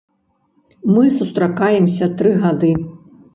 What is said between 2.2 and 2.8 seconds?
тры гады.